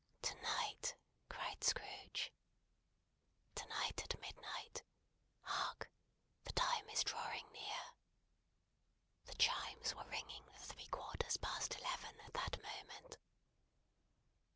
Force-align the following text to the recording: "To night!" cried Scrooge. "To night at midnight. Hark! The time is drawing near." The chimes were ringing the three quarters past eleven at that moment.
"To 0.23 0.33
night!" 0.41 0.95
cried 1.29 1.63
Scrooge. 1.63 2.33
"To 3.53 3.67
night 3.67 4.01
at 4.03 4.19
midnight. 4.19 4.81
Hark! 5.43 5.91
The 6.43 6.53
time 6.53 6.89
is 6.89 7.03
drawing 7.03 7.45
near." 7.51 7.93
The 9.25 9.35
chimes 9.35 9.93
were 9.93 10.03
ringing 10.09 10.47
the 10.47 10.57
three 10.57 10.87
quarters 10.87 11.37
past 11.37 11.77
eleven 11.77 12.19
at 12.21 12.33
that 12.33 12.59
moment. 12.63 13.19